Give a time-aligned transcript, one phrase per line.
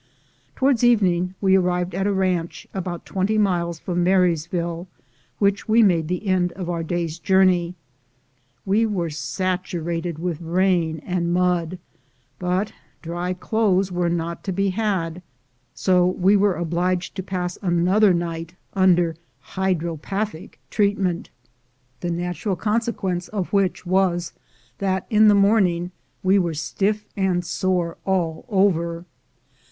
[0.55, 4.87] Towards evening we arrived at a ranch, about twenty miles from Marysville,
[5.37, 7.75] which we made the end of our day's journey.
[8.65, 11.77] We were saturated with rain and mud,
[12.39, 15.21] but dry clothes were not to be had;
[15.75, 19.15] so we were obliged to pass another night under
[19.53, 21.29] hydropathic treatment,
[21.99, 24.41] the natural consequence of 264 THE GOLD HUNTERS which was
[24.79, 25.91] that in the morning
[26.23, 29.05] we were stiff and sore all over.